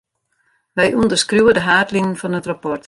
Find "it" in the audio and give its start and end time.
2.39-2.49